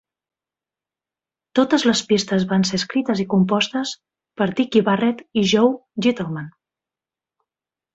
Totes 1.59 1.85
les 1.89 2.01
pistes 2.13 2.47
van 2.55 2.65
ser 2.71 2.81
escrites 2.83 3.23
i 3.27 3.29
compostes 3.37 3.95
per 4.41 4.51
Dicky 4.63 4.85
Barrett 4.91 5.25
y 5.45 5.49
Joe 5.57 6.05
Gittleman. 6.11 6.55